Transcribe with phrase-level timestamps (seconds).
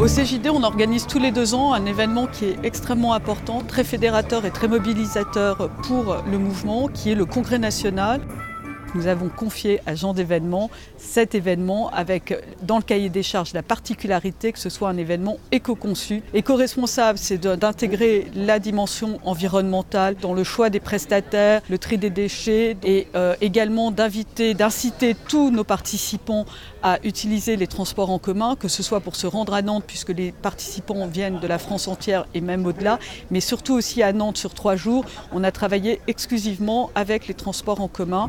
[0.00, 3.84] Au CJD, on organise tous les deux ans un événement qui est extrêmement important, très
[3.84, 8.22] fédérateur et très mobilisateur pour le mouvement, qui est le Congrès national.
[8.94, 13.62] Nous avons confié à Jean d'événement cet événement avec, dans le cahier des charges, la
[13.62, 16.22] particularité que ce soit un événement éco-conçu.
[16.34, 22.76] Éco-responsable, c'est d'intégrer la dimension environnementale dans le choix des prestataires, le tri des déchets
[22.84, 26.46] et euh, également d'inviter, d'inciter tous nos participants
[26.82, 30.10] à utiliser les transports en commun, que ce soit pour se rendre à Nantes, puisque
[30.10, 32.98] les participants viennent de la France entière et même au-delà,
[33.30, 35.04] mais surtout aussi à Nantes sur trois jours.
[35.32, 38.28] On a travaillé exclusivement avec les transports en commun.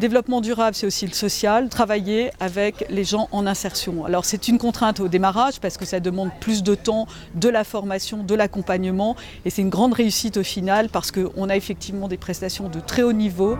[0.00, 4.04] Développement durable, c'est aussi le social, travailler avec les gens en insertion.
[4.04, 7.64] Alors c'est une contrainte au démarrage parce que ça demande plus de temps, de la
[7.64, 12.16] formation, de l'accompagnement et c'est une grande réussite au final parce qu'on a effectivement des
[12.16, 13.56] prestations de très haut niveau.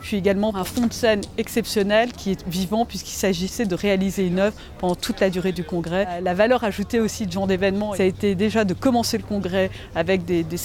[0.00, 4.38] Puis également un fond de scène exceptionnel qui est vivant puisqu'il s'agissait de réaliser une
[4.38, 6.06] œuvre pendant toute la durée du congrès.
[6.08, 9.24] Euh, la valeur ajoutée aussi de genre d'événement, ça a été déjà de commencer le
[9.24, 10.58] congrès avec des, des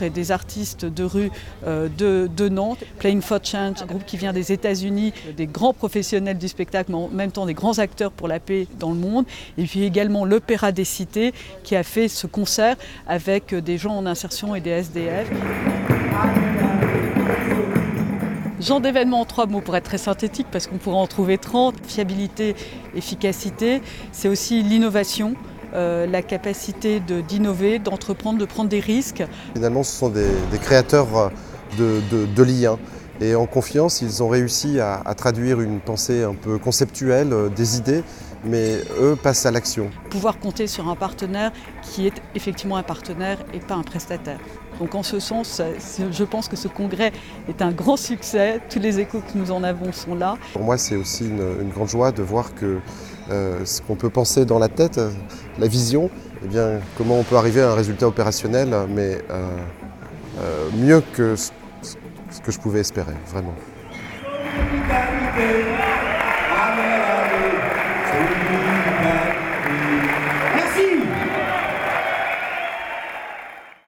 [0.00, 1.30] et des artistes de rue
[1.66, 2.82] euh, de, de, Nantes.
[2.98, 6.96] Playing for Change, un groupe qui vient des États-Unis, des grands professionnels du spectacle, mais
[6.96, 9.26] en même temps des grands acteurs pour la paix dans le monde.
[9.58, 11.32] Et puis également l'Opéra des Cités
[11.62, 15.28] qui a fait ce concert avec des gens en insertion et des SDF.
[18.60, 21.74] Genre d'événement en trois mots pour être très synthétique parce qu'on pourrait en trouver 30.
[21.86, 22.54] Fiabilité,
[22.94, 23.80] efficacité,
[24.12, 25.34] c'est aussi l'innovation.
[25.72, 29.22] Euh, la capacité d'innover, de, d'entreprendre, de prendre des risques.
[29.54, 30.26] Finalement, ce sont des,
[30.60, 31.30] créateurs
[31.78, 32.76] de, de, liens.
[33.20, 37.48] Et en confiance, ils ont réussi à, à, traduire une pensée un peu conceptuelle, euh,
[37.48, 38.02] des idées,
[38.44, 39.90] mais eux passent à l'action.
[40.10, 41.52] Pouvoir compter sur un partenaire
[41.82, 44.38] qui est effectivement un partenaire et pas un prestataire.
[44.78, 45.60] Donc en ce sens,
[46.10, 47.12] je pense que ce congrès
[47.48, 48.60] est un grand succès.
[48.70, 50.36] Tous les échos que nous en avons sont là.
[50.54, 52.78] Pour moi, c'est aussi une, une, grande joie de voir que
[53.30, 54.98] euh, ce qu'on peut penser dans la tête,
[55.58, 56.10] la vision,
[56.42, 59.56] eh bien, comment on peut arriver à un résultat opérationnel, mais euh,
[60.40, 61.50] euh, mieux que ce,
[61.82, 63.54] ce que je pouvais espérer, vraiment.